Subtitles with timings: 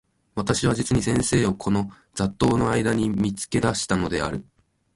[0.33, 4.43] 私は実に先生をこの雑沓（ざっとう）の間（あいだ）に見付け出したのである。